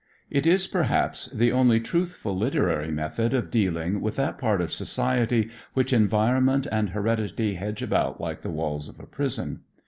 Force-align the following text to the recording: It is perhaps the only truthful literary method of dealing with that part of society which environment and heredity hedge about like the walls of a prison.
It 0.31 0.47
is 0.47 0.65
perhaps 0.65 1.27
the 1.27 1.51
only 1.51 1.79
truthful 1.79 2.35
literary 2.35 2.89
method 2.89 3.35
of 3.35 3.51
dealing 3.51 4.01
with 4.01 4.15
that 4.15 4.39
part 4.39 4.59
of 4.59 4.73
society 4.73 5.51
which 5.75 5.93
environment 5.93 6.65
and 6.71 6.89
heredity 6.89 7.53
hedge 7.53 7.83
about 7.83 8.19
like 8.19 8.41
the 8.41 8.49
walls 8.49 8.87
of 8.87 8.99
a 8.99 9.05
prison. 9.05 9.59